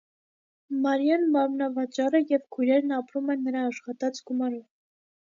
Մարիան 0.85 1.25
մարմնավաճառ 1.35 2.17
է, 2.19 2.21
և 2.31 2.47
քույրերն 2.57 2.95
ապրում 3.01 3.29
են 3.35 3.45
նրա 3.49 3.63
աշխատած 3.73 4.23
գումարով։ 4.31 4.65